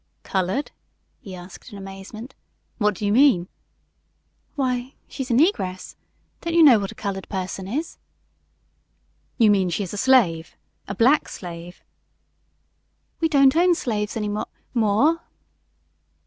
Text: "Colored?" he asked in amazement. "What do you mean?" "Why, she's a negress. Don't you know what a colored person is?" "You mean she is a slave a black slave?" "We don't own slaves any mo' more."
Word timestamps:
"Colored?" 0.23 0.71
he 1.19 1.35
asked 1.35 1.71
in 1.71 1.77
amazement. 1.77 2.33
"What 2.79 2.95
do 2.95 3.05
you 3.05 3.11
mean?" 3.11 3.47
"Why, 4.55 4.95
she's 5.07 5.29
a 5.29 5.33
negress. 5.35 5.95
Don't 6.41 6.55
you 6.55 6.63
know 6.63 6.79
what 6.79 6.91
a 6.91 6.95
colored 6.95 7.29
person 7.29 7.67
is?" 7.67 7.99
"You 9.37 9.51
mean 9.51 9.69
she 9.69 9.83
is 9.83 9.93
a 9.93 9.97
slave 9.97 10.55
a 10.87 10.95
black 10.95 11.29
slave?" 11.29 11.83
"We 13.19 13.29
don't 13.29 13.55
own 13.55 13.75
slaves 13.75 14.17
any 14.17 14.27
mo' 14.27 14.45
more." 14.73 15.21